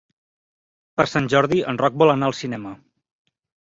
[1.01, 2.77] Per Sant Jordi en Roc vol anar al cinema.